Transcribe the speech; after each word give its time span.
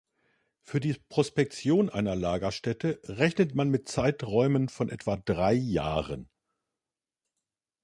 Für 0.63 0.79
die 0.79 0.95
Prospektion 1.09 1.91
einer 1.91 2.15
Lagerstätte 2.15 2.99
rechnet 3.03 3.53
man 3.53 3.69
mit 3.69 3.87
Zeiträumen 3.87 4.67
von 4.67 4.89
etwa 4.89 5.15
drei 5.17 5.53
Jahren. 5.53 6.27